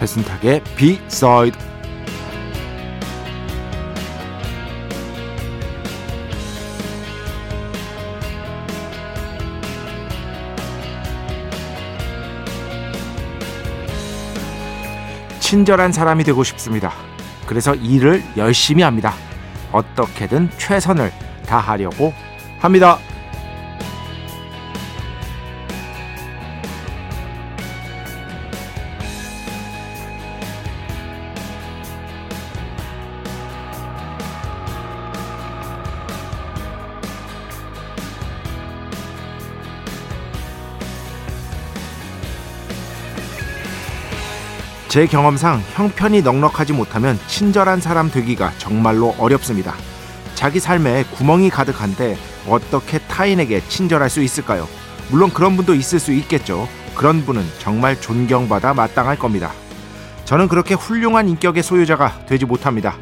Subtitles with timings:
[0.00, 1.58] 배순탁의 비사이드
[15.38, 16.92] 친절한 사람이 되고 싶습니다.
[17.46, 19.12] 그래서 일을 열심히 합니다.
[19.72, 21.12] 어떻게든 최선을
[21.44, 22.14] 다하려고
[22.60, 22.98] 합니다.
[44.90, 49.72] 제 경험상 형편이 넉넉하지 못하면 친절한 사람 되기가 정말로 어렵습니다.
[50.34, 54.66] 자기 삶에 구멍이 가득한데 어떻게 타인에게 친절할 수 있을까요?
[55.08, 56.66] 물론 그런 분도 있을 수 있겠죠.
[56.96, 59.52] 그런 분은 정말 존경받아 마땅할 겁니다.
[60.24, 62.96] 저는 그렇게 훌륭한 인격의 소유자가 되지 못합니다.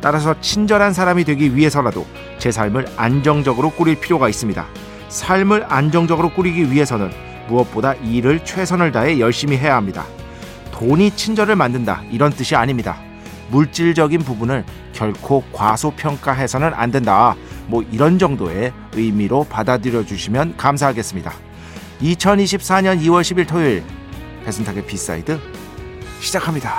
[0.00, 2.06] 따라서 친절한 사람이 되기 위해서라도
[2.38, 4.64] 제 삶을 안정적으로 꾸릴 필요가 있습니다.
[5.10, 7.10] 삶을 안정적으로 꾸리기 위해서는
[7.48, 10.06] 무엇보다 일을 최선을 다해 열심히 해야 합니다.
[10.74, 12.96] 돈이 친절을 만든다 이런 뜻이 아닙니다.
[13.50, 17.36] 물질적인 부분을 결코 과소평가해서는 안 된다.
[17.68, 21.32] 뭐 이런 정도의 의미로 받아들여 주시면 감사하겠습니다.
[22.00, 23.84] 2024년 2월 10일 토요일
[24.44, 25.38] 배순탁의 B side
[26.20, 26.74] 시작합니다.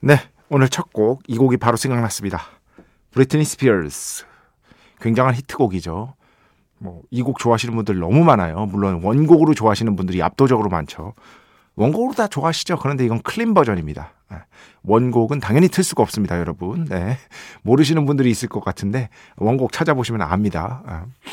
[0.00, 0.16] 네,
[0.48, 2.42] 오늘 첫 곡 이 곡이 바로 생각났습니다.
[3.12, 4.24] 브리트니 스피어스
[5.06, 6.14] 굉장한 히트곡이죠.
[6.78, 8.66] 뭐 이 곡 좋아하시는 분들 너무 많아요.
[8.66, 11.14] 물론 원곡으로 좋아하시는 분들이 압도적으로 많죠.
[11.76, 12.78] 원곡으로 다 좋아하시죠.
[12.78, 14.12] 그런데 이건 clean 버전입니다.
[14.32, 14.38] 예.
[14.82, 16.84] 원곡은 당연히 틀 수가 없습니다, 여러분.
[16.86, 17.16] 네.
[17.62, 20.82] 모르시는 분들이 있을 것 같은데 원곡 찾아보시면 압니다.
[20.88, 21.30] 예.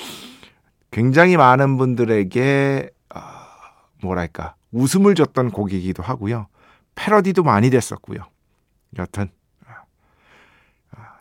[0.91, 3.47] 굉장히 많은 분들에게 아,
[4.01, 6.47] 뭐랄까 웃음을 줬던 곡이기도 하고요.
[6.95, 8.19] 패러디도 많이 됐었고요.
[8.99, 9.29] 여튼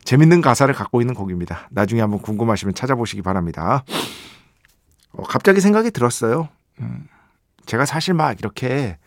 [0.05, 1.69] 재밌는 가사를 갖고 있는 곡입니다.
[1.71, 3.85] 나중에 한번 궁금하시면 찾아보시기 바랍니다.
[5.13, 6.49] 어, 갑자기 생각이 들었어요.
[6.81, 7.07] 음,
[7.67, 8.99] 제가 사실 막 이렇게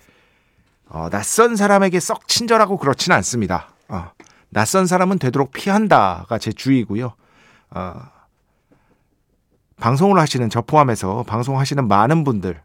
[0.87, 3.69] 어, 낯선 사람에게 썩 친절하고 그렇진 않습니다.
[3.89, 4.11] 어,
[4.49, 7.13] 낯선 사람은 되도록 피한다가 제 주의고요.
[7.71, 7.93] 어,
[9.77, 12.61] 방송을 하시는 저 포함해서 방송하시는 많은 분들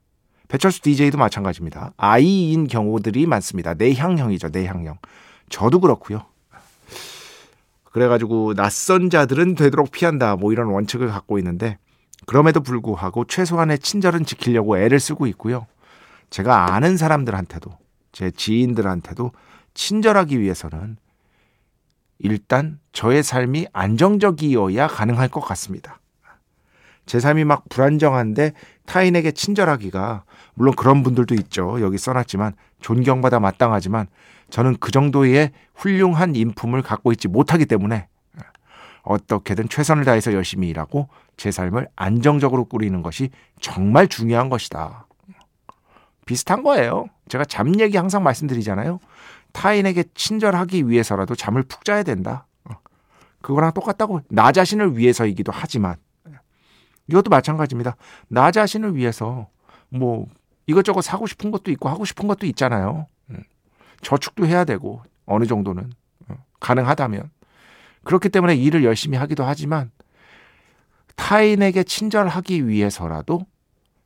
[0.49, 1.93] 배철수 DJ도 마찬가지입니다.
[1.97, 3.75] 아이인 경우들이 많습니다.
[3.75, 4.49] 내향형이죠.
[4.49, 4.99] 내향형.
[5.49, 6.27] 저도 그렇고요.
[7.91, 11.79] 그래가지고 낯선 자들은 되도록 피한다 뭐 이런 원칙을 갖고 있는데
[12.27, 15.67] 그럼에도 불구하고 최소한의 친절은 지키려고 애를 쓰고 있고요.
[16.31, 17.71] 제가 아는 사람들한테도
[18.13, 19.33] 제 지인들한테도
[19.75, 20.97] 친절하기 위해서는
[22.19, 25.99] 일단 저의 삶이 안정적이어야 가능할 것 같습니다.
[27.07, 28.53] 제 삶이 막 불안정한데
[28.87, 30.25] 타인에게 친절하기가
[30.55, 31.81] 물론 그런 분들도 있죠.
[31.81, 34.07] 여기 써놨지만 존경받아 마땅하지만
[34.51, 38.09] 저는 그 정도의 훌륭한 인품을 갖고 있지 못하기 때문에
[39.03, 45.07] 어떻게든 최선을 다해서 열심히 일하고 제 삶을 안정적으로 꾸리는 것이 정말 중요한 것이다.
[46.27, 47.07] 비슷한 거예요.
[47.29, 49.01] 제가 잠 얘기 항상 말씀드리잖아요.
[49.53, 52.47] 타인에게 친절하기 위해서라도 잠을 푹 자야 된다.
[53.41, 55.97] 그거랑 똑같다고 나 자신을 위해서이기도 하지만
[57.09, 57.97] 이것도 마찬가지입니다.
[58.29, 59.49] 나 자신을 위해서
[59.89, 60.27] 뭐
[60.67, 63.07] 이것저것 사고 싶은 것도 있고 하고 싶은 것도 있잖아요.
[64.03, 65.91] 저축도 해야 되고 어느 정도는
[66.29, 67.31] 어, 가능하다면
[68.05, 69.91] 그렇기 때문에 일을 열심히 하기도 하지만
[71.17, 73.47] 타인에게 친절하기 위해서라도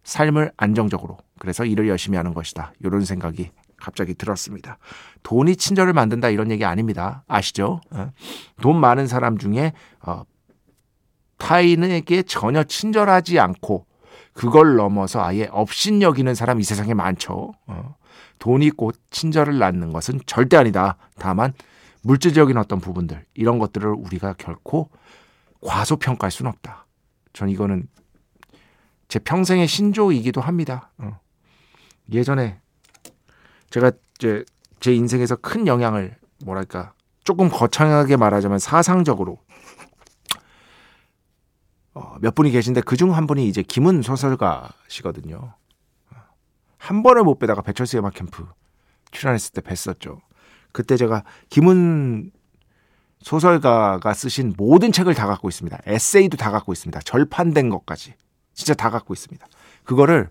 [0.02, 2.72] 삶을 안정적으로 그래서 일을 열심히 하는 것이다.
[2.80, 4.78] 이런 생각이 갑자기 들었습니다.
[5.22, 7.24] 돈이 친절을 만든다 이런 얘기 아닙니다.
[7.28, 7.80] 아시죠?
[7.90, 8.10] 어?
[8.60, 10.22] 돈 많은 사람 중에 어,
[11.38, 13.86] 타인에게 전혀 친절하지 않고
[14.32, 17.52] 그걸 넘어서 아예 업신 여기는 사람 이 세상에 많죠.
[18.38, 20.96] 돈이 곧 친절을 낳는 것은 절대 아니다.
[21.18, 21.52] 다만
[22.02, 24.90] 물질적인 어떤 부분들 이런 것들을 우리가 결코
[25.62, 26.86] 과소평가할 수는 없다.
[27.32, 27.88] 전 이거는
[29.08, 30.90] 제 평생의 신조이기도 합니다.
[30.98, 31.18] 어.
[32.12, 32.60] 예전에
[33.70, 34.44] 제가 이제
[34.80, 36.92] 제 인생에서 큰 영향을 뭐랄까
[37.24, 39.38] 조금 거창하게 말하자면 사상적으로
[41.94, 45.54] 어, 몇 분이 계신데 그중 한 분이 이제 김은 소설가시거든요.
[46.84, 48.46] 한 번을 못 빼다가 배철수의 음악 캠프
[49.10, 50.20] 출연했을 때 뵀었죠.
[50.70, 52.30] 그때 제가 김은
[53.20, 55.78] 소설가가 쓰신 모든 책을 다 갖고 있습니다.
[55.86, 57.00] 에세이도 다 갖고 있습니다.
[57.00, 58.12] 절판된 것까지.
[58.52, 59.46] 진짜 다 갖고 있습니다.
[59.84, 60.28] 그거를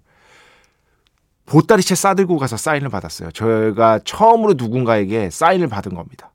[1.48, 3.32] 보따리채 싸들고 가서 사인을 받았어요.
[3.32, 6.32] 저희가 처음으로 누군가에게 사인을 받은 겁니다.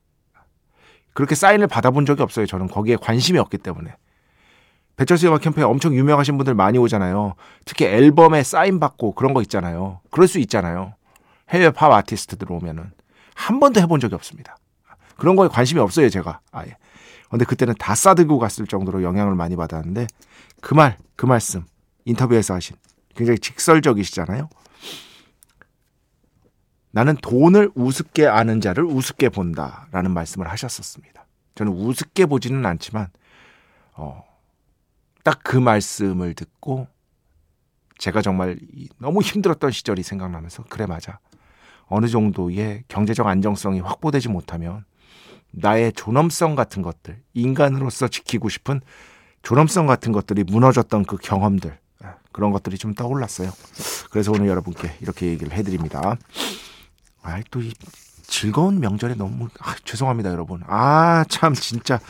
[1.15, 2.45] 그렇게 사인을 받아본 적이 없어요.
[2.47, 3.95] 저는 거기에 관심이 없기 때문에.
[4.99, 7.37] 배철수 음악 캠프에 엄청 유명하신 분들 많이 오잖아요.
[7.65, 10.01] 특히 앨범에 사인 받고 그런 거 있잖아요.
[10.11, 10.93] 그럴 수 있잖아요.
[11.51, 12.91] 해외 팝 아티스트들 오면은
[13.37, 14.57] 한 번도 해본 적이 없습니다.
[15.17, 16.41] 그런 거에 관심이 없어요, 제가.
[16.51, 16.77] 아예.
[17.31, 20.09] 근데 그때는 다 싸들고 갔을 정도로 영향을 많이 받았는데
[20.61, 21.65] 그 말, 그 말씀
[22.05, 22.75] 인터뷰에서 하신
[23.15, 24.49] 굉장히 직설적이시잖아요.
[26.91, 31.25] 나는 돈을 우습게 아는 자를 우습게 본다라는 말씀을 하셨었습니다.
[31.55, 33.09] 저는 우습게 보지는 않지만
[33.93, 34.28] 어,
[35.29, 36.89] 딱 그 말씀을 듣고
[37.99, 38.59] 제가 정말
[38.99, 41.19] 너무 힘들었던 시절이 생각나면서 그래 맞아.
[41.87, 44.87] 어느 정도의 경제적 안정성이 확보되지 못하면
[45.51, 48.81] 나의 존엄성 같은 것들, 인간으로서 지키고 싶은
[49.43, 53.51] 존엄성 같은 것들이 무너졌던 그 경험들, 예, 그런 것들이 좀 떠올랐어요.
[54.11, 56.17] 그래서 오늘 여러분께 이렇게 얘기를 해드립니다.
[57.23, 57.73] 아, 또 이
[58.27, 60.63] 즐거운 명절에 너무 아, 죄송합니다, 여러분.
[60.67, 62.01] 아, 참 진짜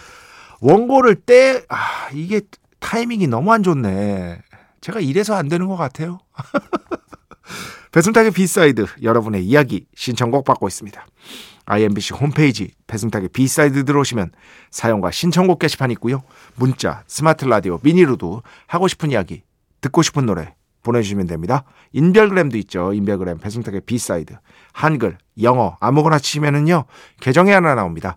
[0.61, 2.43] 원고를 때 아, 이게
[2.81, 4.43] 타이밍이 너무 안 좋네.
[4.81, 6.19] 제가 이래서 안 되는 것 같아요.
[7.93, 11.07] 배순탁의 B side 여러분의 이야기 신청곡 받고 있습니다.
[11.65, 14.31] IMBC 홈페이지 배순탁의 B side 들어오시면
[14.71, 16.23] 사연과 신청곡 게시판 있고요.
[16.55, 19.43] 문자, 스마트 라디오, 미니로도 하고 싶은 이야기,
[19.81, 21.65] 듣고 싶은 노래 보내주시면 됩니다.
[21.93, 22.93] 인별그램도 있죠.
[22.93, 24.35] 인별그램 배순탁의 B side
[24.73, 26.85] 한글, 영어 아무거나 치시면은요
[27.21, 28.17] 계정에 하나 나옵니다.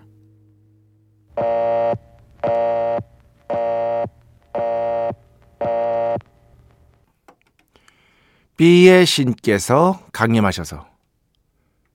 [8.61, 10.87] B의 신께서 강림하셔서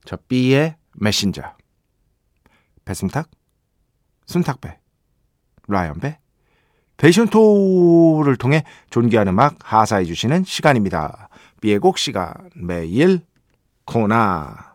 [0.04, 1.42] 저 B의 메신저
[2.84, 3.30] 배순탁,
[4.26, 4.76] 순탁배,
[5.68, 6.18] 라이언배,
[6.96, 11.28] 베이션토를 통해 존귀한 음악 하사해 주시는 시간입니다.
[11.60, 13.20] B의 곡 시간 매일
[13.84, 14.74] 코나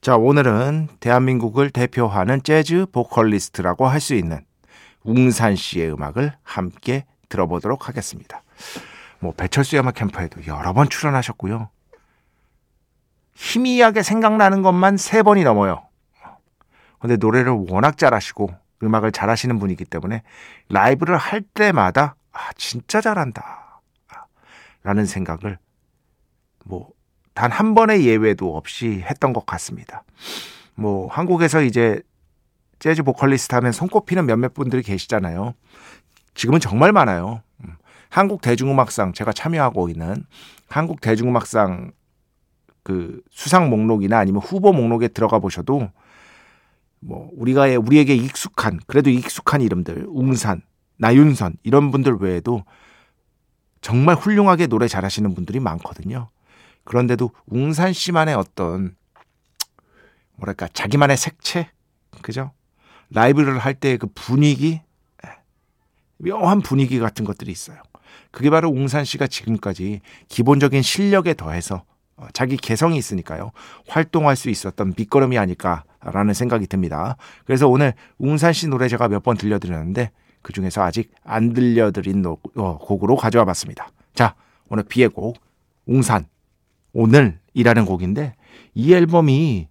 [0.00, 4.44] 자 오늘은 대한민국을 대표하는 재즈 보컬리스트라고 할 수 있는
[5.04, 8.42] 웅산 씨의 음악을 함께 들어보도록 하겠습니다.
[9.22, 11.70] 뭐 배철수의 음악 캠프에도 여러 번 출연하셨고요.
[13.34, 15.82] 희미하게 생각나는 것만 세 번이 넘어요.
[16.98, 18.50] 근데 노래를 워낙 잘하시고
[18.82, 20.22] 음악을 잘하시는 분이기 때문에
[20.68, 23.80] 라이브를 할 때마다 아 진짜 잘한다
[24.82, 25.58] 라는 생각을
[26.64, 26.90] 뭐
[27.34, 30.04] 단 한 번의 예외도 없이 했던 것 같습니다.
[30.74, 32.00] 뭐 한국에서 이제
[32.78, 35.54] 재즈 보컬리스트 하면 손꼽히는 몇몇 분들이 계시잖아요.
[36.34, 37.42] 지금은 정말 많아요.
[38.12, 38.18] 음.
[38.18, 40.24] 한국 대중음악상 제가 참여하고 있는
[40.68, 41.92] 한국 대중음악상
[42.82, 45.88] 그 수상 목록이나 아니면 후보 목록에 들어가 보셔도
[47.00, 50.62] 뭐 우리가 우리에게 익숙한 그래도 익숙한 이름들 웅산,
[50.98, 52.64] 나윤선 이런 분들 외에도
[53.80, 56.28] 정말 훌륭하게 노래 잘하시는 분들이 많거든요.
[56.84, 58.94] 그런데도 웅산 씨만의 어떤
[60.36, 61.70] 뭐랄까 자기만의 색채
[62.20, 62.52] 그죠?
[63.10, 64.80] 라이브를 할 때 그 분위기
[66.18, 67.82] 묘한 분위기 같은 것들이 있어요.
[68.30, 71.84] 그게 바로 웅산 씨가 지금까지 기본적인 실력에 더해서
[72.16, 73.52] 어, 자기 개성이 있으니까요.
[73.88, 77.16] 활동할 수 있었던 밑거름이 아닐까라는 생각이 듭니다.
[77.46, 80.10] 그래서 오늘 웅산 씨 노래 제가 몇 번 들려드렸는데
[80.42, 83.88] 그 중에서 아직 안 들려드린 노, 어, 곡으로 가져와 봤습니다.
[84.14, 84.34] 자,
[84.68, 85.36] 오늘 비의 곡
[85.86, 86.26] 웅산
[86.92, 88.34] 오늘이라는 곡인데
[88.74, 89.68] 이 앨범이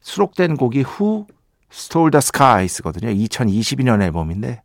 [0.00, 1.26] 수록된 곡이 Who
[1.72, 3.08] Stole the Skies거든요.
[3.10, 4.62] 2022년 앨범인데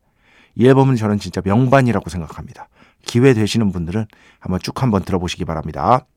[0.60, 2.68] 이 앨범은 저는 진짜 명반이라고 생각합니다.
[3.06, 4.08] 기회 되시는 분들은
[4.40, 6.08] 한번 쭉 한번 들어보시기 바랍니다.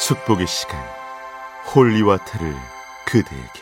[0.00, 0.80] 축복의 시간
[1.74, 2.54] holy water를
[3.06, 3.60] 그대에게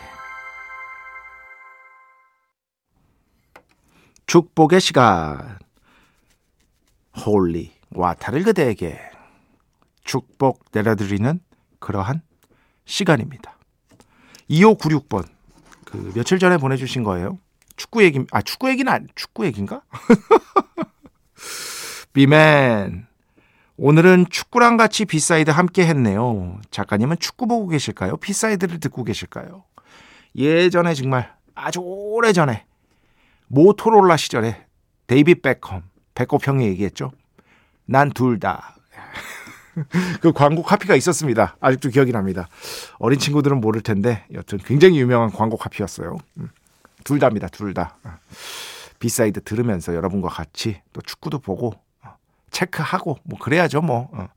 [4.26, 5.58] 축복의 시간
[7.26, 9.00] holy water를 그대에게
[10.04, 11.40] 축복 내려드리는
[11.80, 12.22] 그러한
[12.84, 13.58] 시간입니다.
[14.48, 15.26] 2596번
[15.84, 17.40] 그 며칠 전에 보내주신 거예요.
[17.80, 19.80] 축구 얘기 아 축구 얘기는 안 축구 얘기인가?
[22.12, 23.06] 비맨
[23.78, 26.60] 오늘은 축구랑 같이 B side 함께 했네요.
[26.70, 28.18] 작가님은 축구 보고 계실까요?
[28.18, 29.64] B side를 듣고 계실까요?
[30.36, 32.66] 예전에 정말 아주 오래전에
[33.48, 34.66] Motorola 시절에
[35.06, 37.12] 데이비드 베컴 베컴 형이 얘기했죠.
[37.86, 38.76] 난 둘 다.
[40.20, 41.56] 그 광고 카피가 있었습니다.
[41.60, 42.46] 아직도 기억이 납니다.
[42.98, 46.18] 어린 친구들은 모를 텐데 여튼 굉장히 유명한 광고 카피였어요.
[46.36, 46.50] 음.
[47.04, 47.48] 둘 다입니다.
[47.48, 47.98] 둘 다.
[48.98, 51.72] B side 들으면서 여러분과 같이 또 축구도 보고
[52.50, 54.28] 체크하고 뭐 그래야죠 뭐 어.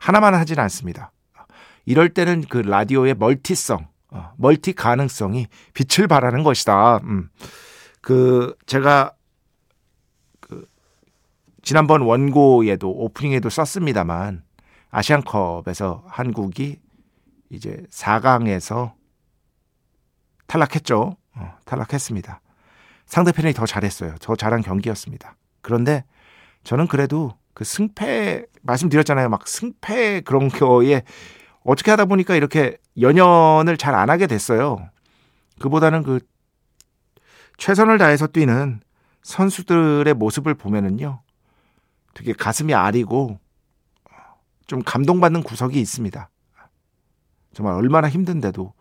[0.00, 1.12] 하나만 하진 않습니다.
[1.86, 6.98] 이럴 때는 그 라디오의 multi성, 어, multi 가능성이 빛을 발하는 것이다.
[7.04, 7.30] 음.
[8.00, 9.12] 그 제가
[10.40, 10.66] 그
[11.62, 14.42] 지난번 원고에도 오프닝에도 썼습니다만
[14.90, 16.80] 아시안컵에서 한국이
[17.50, 18.92] 이제 4강에서
[20.46, 21.16] 탈락했죠.
[21.38, 22.40] 어, 탈락했습니다.
[23.06, 24.16] 상대편이 더 잘했어요.
[24.20, 25.36] 더 잘한 경기였습니다.
[25.62, 26.04] 그런데
[26.64, 29.28] 저는 그래도 그 승패 말씀드렸잖아요.
[29.28, 31.02] 막 승패 그런 거에
[31.64, 34.88] 어떻게 하다 보니까 이렇게 연연을 잘 안 하게 됐어요.
[35.60, 36.20] 그보다는 그
[37.56, 38.80] 최선을 다해서 뛰는
[39.22, 41.20] 선수들의 모습을 보면은요.
[42.14, 43.38] 되게 가슴이 아리고
[44.66, 46.30] 좀 감동받는 구석이 있습니다.
[47.54, 48.72] 정말 얼마나 힘든데도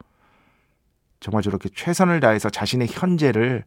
[1.19, 3.63] 정말 저렇게 최선을 다해서 자신의 현재를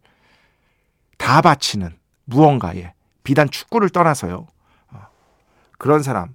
[1.18, 4.46] 다 바치는 무언가에 비단 축구를 떠나서요.
[5.78, 6.34] 그런 사람.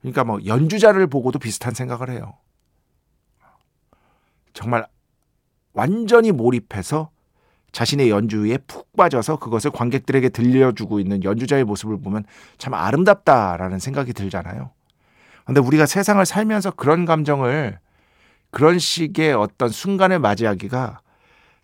[0.00, 2.34] 그러니까 뭐 연주자를 보고도 비슷한 생각을 해요.
[4.52, 4.86] 정말
[5.72, 7.10] 완전히 몰입해서
[7.72, 12.24] 자신의 연주에 푹 빠져서 그것을 관객들에게 들려주고 있는 연주자의 모습을 보면
[12.58, 14.70] 참 아름답다라는 생각이 들잖아요.
[15.46, 17.78] 근데 우리가 세상을 살면서 그런 감정을
[18.52, 21.00] 그런 식의 어떤 순간을 맞이하기가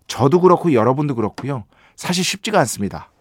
[0.07, 1.65] 저도 그렇고 여러분도 그렇고요.
[1.95, 3.11] 사실 쉽지가 않습니다.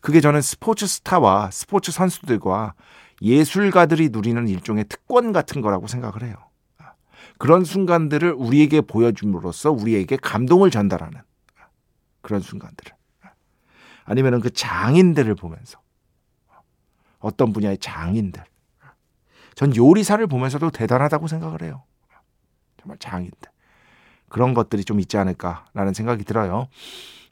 [0.00, 2.74] 그게 저는 스포츠 스타와 스포츠 선수들과
[3.20, 6.36] 예술가들이 누리는 일종의 특권 같은 거라고 생각을 해요.
[7.36, 11.20] 그런 순간들을 우리에게 보여줌으로써 우리에게 감동을 전달하는
[12.22, 12.92] 그런 순간들을.
[14.04, 15.78] 아니면은 그 장인들을 보면서
[17.18, 18.42] 어떤 분야의 장인들.
[19.54, 21.82] 전 요리사를 보면서도 대단하다고 생각을 해요.
[22.80, 23.50] 정말 장인들.
[24.28, 26.68] 그런 것들이 좀 있지 않을까라는 생각이 들어요.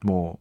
[0.04, 0.36] 뭐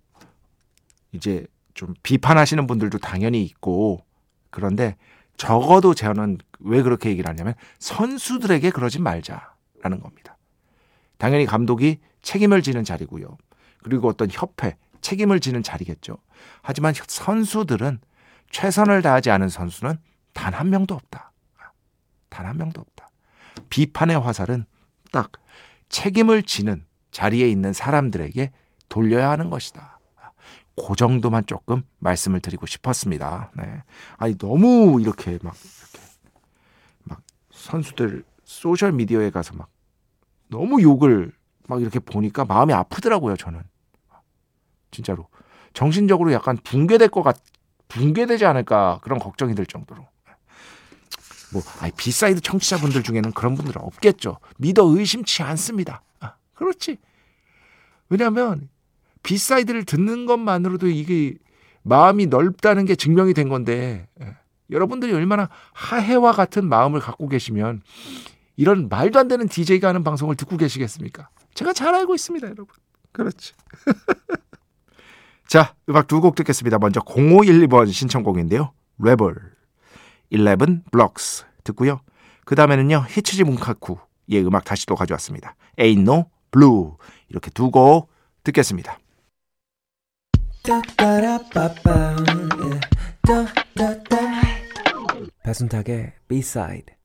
[1.12, 4.04] 이제 좀 비판하시는 분들도 당연히 있고
[4.50, 4.96] 그런데
[5.38, 10.38] 적어도 저는 왜 그렇게 얘기를 하냐면 선수들에게 그러지 말자라는 겁니다.
[11.18, 13.38] 당연히 감독이 책임을 지는 자리고요.
[13.84, 16.18] 그리고 어떤 협회 책임을 지는 자리겠죠.
[16.64, 18.00] 하지만 선수들은
[18.50, 19.98] 최선을 다하지 않은 선수는
[20.34, 21.32] 단 한 명도 없다.
[22.30, 23.10] 단 한 명도 없다.
[23.70, 24.66] 비판의 화살은
[25.12, 25.32] 딱
[25.90, 28.52] 책임을 지는 자리에 있는 사람들에게
[28.90, 30.00] 돌려야 하는 것이다.
[30.76, 33.52] 그 정도만 조금 말씀을 드리고 싶었습니다.
[33.58, 33.84] 네.
[34.18, 36.08] 아니 너무 이렇게 막 이렇게
[37.04, 37.22] 막
[37.52, 39.70] 선수들 소셜 미디어에 가서 막
[40.50, 41.32] 너무 욕을
[41.68, 43.36] 막 이렇게 보니까 마음이 아프더라고요.
[43.36, 43.64] 저는
[44.92, 45.28] 진짜로
[45.74, 47.38] 정신적으로 약간 붕괴될 것 같,
[47.88, 50.08] 붕괴되지 않을까 그런 걱정이 들 정도로.
[51.51, 54.39] 뭐 아니 B side 청취자분들 중에는 그런 분들은 없겠죠.
[54.58, 56.01] 믿어 의심치 않습니다.
[56.20, 56.98] 아, 그렇지.
[58.10, 58.70] 왜냐하면
[59.24, 61.36] B side를 듣는 것만으로도 이게
[61.84, 64.36] 마음이 넓다는 게 증명이 된 건데 예.
[64.70, 67.82] 여러분들이 얼마나 하해와 같은 마음을 갖고 계시면
[68.58, 71.30] 이런 말도 안 되는 DJ가 하는 방송을 듣고 계시겠습니까?
[71.54, 72.68] 제가 잘 알고 있습니다, 여러분.
[73.13, 73.54] 그렇지.
[75.48, 76.77] 자, 음악 두 곡 듣겠습니다.
[76.80, 78.74] 먼저 0512번 신청곡인데요.
[79.00, 79.36] 레벌
[80.31, 82.01] 11 블럭스 듣고요.
[82.46, 83.05] 그 다음에는요.
[83.10, 85.55] 히치지 문카쿠의 음악 다시 또 가져왔습니다.
[85.77, 86.91] Ain't No Blue
[87.29, 88.10] 이렇게 두 곡
[88.43, 88.98] 듣겠습니다.
[95.43, 96.97] 배순탁의 B-side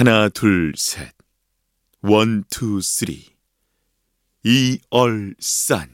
[0.00, 1.12] 하나 둘 셋.
[2.00, 3.36] one, two, three.
[4.42, 5.90] 一二三.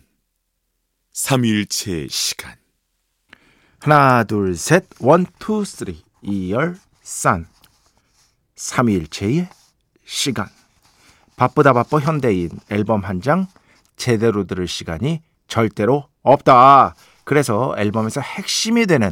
[1.13, 2.55] 삼위일체 시간.
[3.81, 6.05] 하나, 둘, 셋, one, two, three.
[6.23, 7.49] 一二三.
[8.55, 9.49] 삼위일체의
[10.05, 10.47] 시간.
[11.35, 13.49] 바쁘다 바빠 현대인 앨범 한 장
[13.97, 16.95] 제대로 들을 시간이 절대로 없다.
[17.25, 19.11] 그래서 앨범에서 핵심이 되는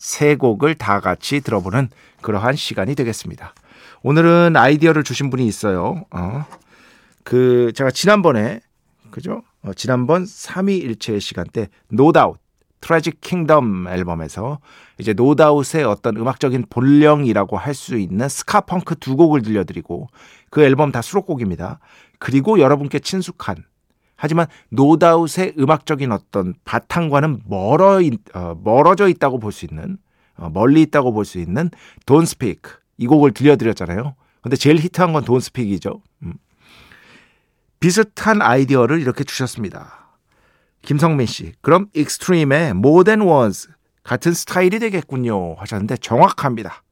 [0.00, 1.90] 세 곡을 다 같이 들어보는
[2.22, 3.54] 그러한 시간이 되겠습니다.
[4.02, 6.04] 오늘은 아이디어를 주신 분이 있어요.
[6.10, 6.44] 어.
[7.24, 8.60] 그 제가 지난번에
[9.10, 9.42] 그죠?
[9.62, 12.38] 어, 지난번 삼위일체의 시간 때 No Doubt
[12.80, 14.58] Tragic Kingdom 앨범에서
[14.98, 20.08] 이제 노다웃의 어떤 음악적인 본령이라고 할 수 있는 ska punk 두 곡을 들려드리고
[20.50, 21.78] 그 앨범 다 수록곡입니다.
[22.18, 23.64] 그리고 여러분께 친숙한
[24.16, 28.00] 하지만 노다웃의 음악적인 어떤 바탕과는 멀어
[28.34, 29.96] 어, 멀어져 있다고 볼 수 있는
[30.36, 31.70] 어, 멀리 있다고 볼 수 있는
[32.10, 34.14] Speak 이 곡을 들려드렸잖아요.
[34.42, 36.00] 근데 제일 히트한 건 Speak이죠.
[36.22, 36.34] 음.
[37.80, 40.18] 비슷한 아이디어를 이렇게 주셨습니다.
[40.82, 43.72] 김성민 씨, 그럼 Extreme의 Than Words
[44.04, 46.82] 같은 스타일이 되겠군요 하셨는데 정확합니다.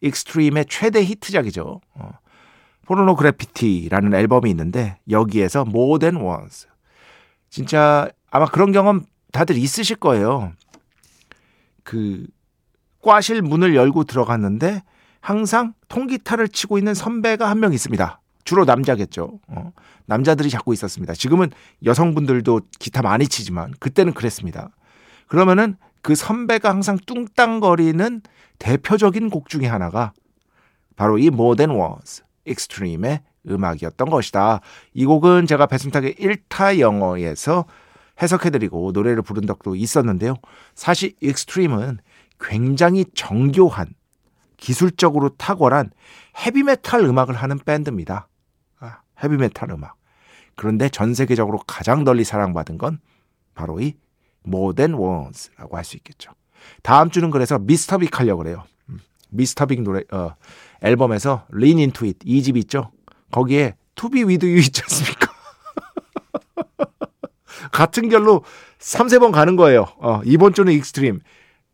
[0.00, 1.80] Extreme의 최대 히트작이죠.
[1.94, 2.10] 어.
[2.86, 6.68] Pornograffitti라는 앨범이 있는데 여기에서 Than Words
[7.50, 10.52] 진짜 아마 그런 경험 다들 있으실 거예요.
[11.84, 12.26] 그
[13.02, 14.82] 꽈실 문을 열고 들어갔는데
[15.22, 18.20] 항상 통기타를 치고 있는 선배가 한 명 있습니다.
[18.44, 19.38] 주로 남자겠죠.
[19.46, 19.72] 어.
[20.06, 21.14] 남자들이 잡고 있었습니다.
[21.14, 21.50] 지금은
[21.84, 24.70] 여성분들도 기타 많이 치지만 그때는 그랬습니다.
[25.28, 28.20] 그러면은 그 선배가 항상 뚱땅거리는
[28.58, 30.12] 대표적인 곡 중에 하나가
[30.96, 34.60] 바로 이 Than Was Extreme의 음악이었던 것이다.
[34.92, 37.64] 이 곡은 제가 배순탁의 1타 영어에서
[38.20, 40.34] 해석해드리고 노래를 부른 적도 있었는데요.
[40.74, 41.98] 사실 Extreme은
[42.40, 43.94] 굉장히 정교한
[44.62, 45.90] 기술적으로 탁월한
[46.38, 48.28] 헤비메탈 음악을 하는 밴드입니다.
[49.22, 49.96] 헤비메탈 음악.
[50.54, 53.00] 그런데 전 세계적으로 가장 널리 사랑받은 건
[53.54, 53.94] 바로 이
[54.46, 56.30] More Ones라고 할 수 있겠죠.
[56.82, 57.98] 다음 주는 그래서 Mr.
[57.98, 58.64] Big 하려고 그래요.
[58.88, 59.66] 음, Mr.
[59.66, 60.36] Big 노래 어,
[60.80, 61.44] 앨범에서
[61.78, 62.92] Into It 2집 있죠.
[63.32, 63.74] 거기에
[64.10, 65.32] Be With You 있지 않습니까?
[67.72, 68.44] 같은 결로
[68.78, 69.86] 3, 4번 가는 거예요.
[69.98, 71.20] 어, 이번 주는 Extreme,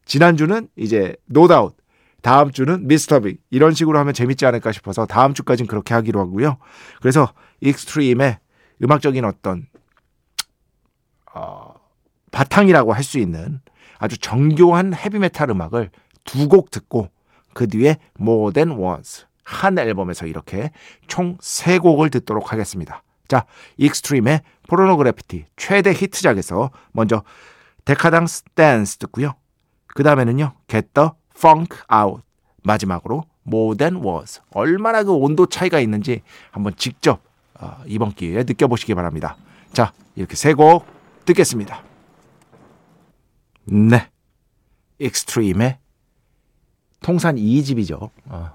[0.07, 1.77] 지난주는 이제 No Doubt,
[2.23, 3.21] 다음 주는 Mr.
[3.21, 6.59] Big 이런 식으로 하면 재밌지 않을까 싶어서 다음 주까지는 그렇게 하기로 하고요.
[7.01, 8.39] 그래서 Extreme의
[8.83, 9.67] 음악적인 어떤
[11.35, 11.75] 어,
[12.31, 13.61] 바탕이라고 할 수 있는
[13.99, 15.91] 아주 정교한 헤비메탈 음악을
[16.25, 17.09] 두 곡 듣고
[17.55, 20.71] 그 뒤에 More Than Words 한 앨범에서 이렇게
[21.07, 23.03] 총 세 곡을 듣도록 하겠습니다.
[23.29, 23.45] 자,
[23.77, 27.23] Extreme의 Pornograffitti 최대 히트작에서 먼저
[27.85, 29.35] Decadence Dance 듣고요.
[29.87, 32.23] 그 다음에는요, the Funk Out
[32.65, 37.21] 마지막으로 More Than Words 얼마나 그 온도 차이가 있는지 한번 직접
[37.55, 39.37] 어, 이번 기회에 느껴보시기 바랍니다.
[39.73, 40.85] 자, 이렇게 세 곡
[41.25, 41.83] 듣겠습니다.
[43.65, 44.09] 네,
[44.99, 45.79] Extreme의
[47.01, 48.11] 통산 2집이죠.
[48.27, 48.53] 어,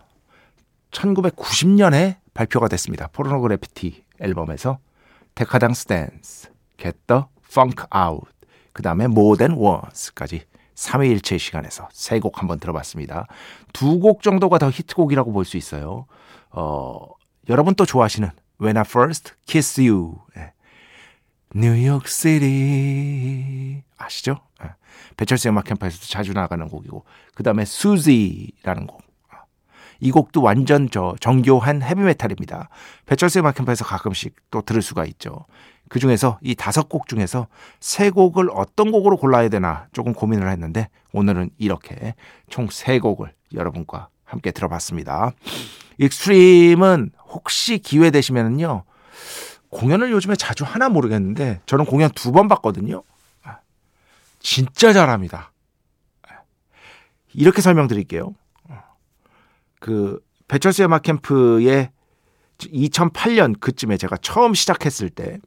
[0.92, 3.08] 1990년에 발표가 됐습니다.
[3.08, 4.80] Pornograffitti 앨범에서
[5.88, 8.32] Dance, Get the Funk Out,
[8.74, 10.44] 그 다음에 Than Words까지
[10.76, 13.28] 삼위일체 시간에서 세 곡 한번 들어봤습니다.
[13.74, 16.06] 두 곡 정도가 더 히트곡이라고 볼 수 있어요.
[16.52, 17.08] 어,
[17.50, 18.30] 여러분 또 좋아하시는
[18.62, 20.16] When I First Kiss You.
[20.38, 20.54] 예.
[21.56, 24.38] 뉴욕 시리 아시죠?
[24.64, 24.70] 예.
[25.18, 27.06] 배철수 음악 캠프에서도 자주 나가는 곡이고
[27.36, 29.04] 그 다음에 수지라는 곡.
[30.00, 32.68] 이 곡도 완전 저 정교한 헤비메탈입니다.
[33.06, 35.46] 배철수 음악 캠프에서 가끔씩 또 들을 수가 있죠.
[35.90, 37.48] 그 중에서 이 다섯 곡 중에서
[37.80, 42.16] 세 곡을 어떤 곡으로 골라야 되나 조금 고민을 했는데 오늘은 이렇게
[42.50, 45.32] 총 세 곡을 여러분과 함께 들어봤습니다.
[46.00, 48.84] Extreme은 혹시 기회 되시면은요
[49.70, 53.04] 공연을 요즘에 자주 하나 모르겠는데 저는 공연 두 번 봤거든요.
[54.40, 55.52] 진짜 잘합니다.
[57.34, 58.34] 이렇게 설명드릴게요.
[59.80, 61.92] 그 배철수 음악 캠프의
[62.60, 65.40] 2008년 그쯤에 제가 처음 시작했을 때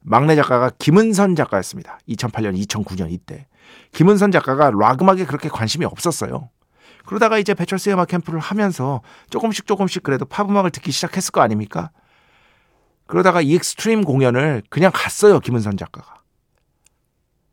[0.00, 1.98] 막내 작가가 김은선 작가였습니다.
[2.08, 3.46] 2008년, 2009년 이때.
[3.92, 6.48] 김은선 작가가 락 음악에 그렇게 관심이 없었어요.
[7.04, 11.90] 그러다가 이제 배철수 음악 캠프를 하면서 조금씩 조금씩 그래도 팝 음악을 듣기 시작했을 거 아닙니까?
[13.06, 16.20] 그러다가 이 Extreme 공연을 그냥 갔어요, 김은선 작가가.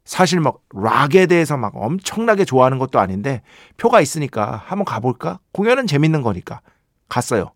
[0.06, 3.42] 사실 막 락에 대해서 막 엄청나게 좋아하는 것도 아닌데
[3.76, 5.40] 표가 있으니까 한번 가볼까?
[5.52, 6.62] 공연은 재밌는 거니까
[7.10, 7.52] 갔어요.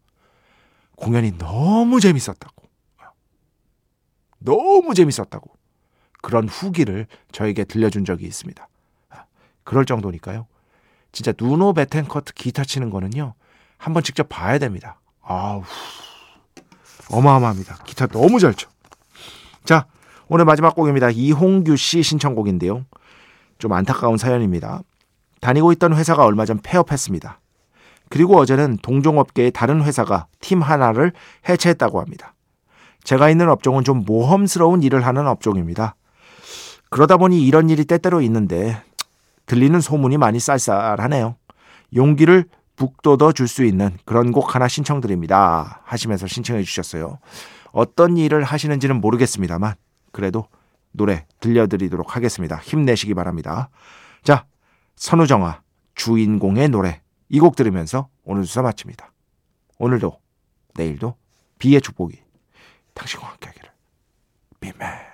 [0.98, 2.61] 공연이 너무 재밌었다고.
[4.44, 5.50] 너무 재밌었다고
[6.22, 8.68] 그런 후기를 저에게 들려준 적이 있습니다.
[9.64, 10.48] 그럴 정도니까요.
[11.12, 13.34] 진짜 누노 베텐커트 기타 치는 거는요.
[13.78, 15.00] 한번 직접 봐야 됩니다.
[15.22, 15.64] 아우
[17.10, 17.78] 어마어마합니다.
[17.86, 18.70] 기타 너무 잘 쳐.
[19.64, 19.86] 자,
[20.28, 21.10] 오늘 마지막 곡입니다.
[21.10, 22.86] 이홍규 씨 신청곡인데요.
[23.58, 24.82] 좀 안타까운 사연입니다.
[25.42, 27.40] 다니고 있던 회사가 얼마 전 폐업했습니다.
[28.10, 31.14] 그리고 어제는 동종업계의 다른 회사가 팀 하나를
[31.48, 32.34] 해체했다고 합니다.
[33.04, 35.96] 제가 있는 업종은 좀 모험스러운 일을 하는 업종입니다.
[36.90, 38.82] 그러다 보니 이런 일이 때때로 있는데
[39.46, 41.36] 들리는 소문이 많이 쌀쌀하네요.
[41.96, 45.82] 용기를 북돋워 줄 수 있는 그런 곡 하나 신청드립니다.
[45.84, 47.20] 하시면서 신청해 주셨어요.
[47.72, 49.76] 어떤 일을 하시는지는 모르겠습니다만
[50.12, 50.48] 그래도
[50.92, 52.58] 노래 들려드리도록 하겠습니다.
[52.58, 53.70] 힘내시기 바랍니다.
[54.24, 54.46] 자,
[54.96, 55.62] 선우정아
[55.96, 59.12] 주인공의 노래 이 곡 들으면서 오늘 수사 마칩니다.
[59.80, 60.18] 오늘도
[60.76, 61.16] 내일도
[61.60, 62.20] 비의 축복이
[62.94, 63.72] 당신과 함께 하기를.
[64.60, 65.11] 비맨